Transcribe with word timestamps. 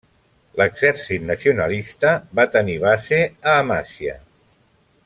L'exèrcit 0.61 1.27
nacionalista 1.27 2.15
va 2.41 2.47
tenir 2.57 2.81
base 2.87 3.21
a 3.53 3.57
Amasya. 3.61 4.19